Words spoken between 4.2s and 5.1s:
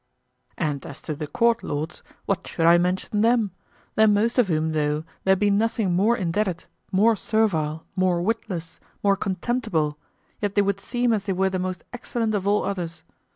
of whom though